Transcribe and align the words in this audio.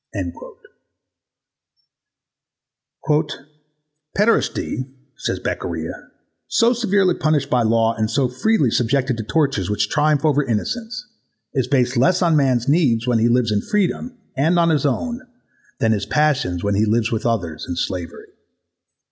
[Philosophical 0.15 0.57
Dictionary. 3.03 3.19
Ed.] 3.19 3.45
"Pederasty," 4.17 4.89
says 5.15 5.39
Beccaria, 5.39 6.09
"so 6.47 6.73
severely 6.73 7.13
punished 7.13 7.51
by 7.51 7.61
law 7.61 7.93
and 7.95 8.09
so 8.09 8.27
freely 8.27 8.71
subjected 8.71 9.15
to 9.17 9.23
tortures 9.23 9.69
which 9.69 9.89
triumph 9.89 10.25
over 10.25 10.43
innocence, 10.43 11.05
is 11.53 11.67
based 11.67 11.97
less 11.97 12.23
on 12.23 12.35
man's 12.35 12.67
needs 12.67 13.05
when 13.05 13.19
he 13.19 13.29
lives 13.29 13.51
in 13.51 13.61
freedom 13.61 14.17
and 14.35 14.57
on 14.57 14.69
his 14.71 14.87
own, 14.87 15.19
than 15.77 15.91
on 15.91 15.99
his 15.99 16.07
passions 16.07 16.63
when 16.63 16.73
he 16.73 16.83
lives 16.85 17.11
with 17.11 17.23
others 17.27 17.67
in 17.69 17.75
slavery. 17.75 18.29